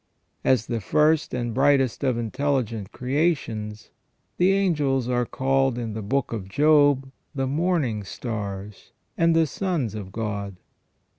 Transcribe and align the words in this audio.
As 0.43 0.65
the 0.65 0.81
first 0.81 1.31
and 1.31 1.53
brightest 1.53 2.03
of 2.03 2.17
intelligent 2.17 2.91
creations, 2.91 3.91
the 4.37 4.51
angels 4.51 5.07
are 5.07 5.27
called 5.27 5.77
in 5.77 5.93
the 5.93 6.01
Book 6.01 6.33
of 6.33 6.49
Job 6.49 7.11
the" 7.35 7.45
morning 7.61 8.03
stars" 8.03 8.93
and" 9.15 9.35
the 9.35 9.45
sons 9.45 9.93
of 9.93 10.11
God". 10.11 10.55